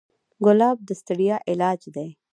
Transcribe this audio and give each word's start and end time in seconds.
ګلاب 0.45 0.77
د 0.87 0.89
ستړیا 1.01 1.37
علاج 1.49 1.81
دی. 1.95 2.09